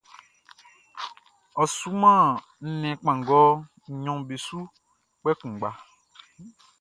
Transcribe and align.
Ɔ 1.61 1.63
suman 1.75 2.25
nnɛn 2.69 2.97
kpanngɔ 3.01 3.43
nɲɔn 4.01 4.19
be 4.27 4.35
su 4.45 4.59
kpɛ 5.19 5.31
kunngba. 5.39 5.69